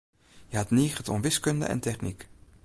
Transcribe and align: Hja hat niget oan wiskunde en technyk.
Hja 0.49 0.57
hat 0.61 0.75
niget 0.77 1.09
oan 1.11 1.23
wiskunde 1.25 1.65
en 1.73 1.83
technyk. 1.87 2.19